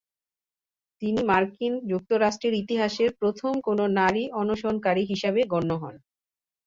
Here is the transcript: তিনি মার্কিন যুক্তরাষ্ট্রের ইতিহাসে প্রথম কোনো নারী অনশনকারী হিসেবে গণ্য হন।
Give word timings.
তিনি 1.01 1.21
মার্কিন 1.23 1.73
যুক্তরাষ্ট্রের 1.91 2.53
ইতিহাসে 2.61 3.05
প্রথম 3.19 3.51
কোনো 3.67 3.83
নারী 3.99 4.23
অনশনকারী 4.41 5.03
হিসেবে 5.11 5.41
গণ্য 5.53 5.71
হন। 5.81 5.95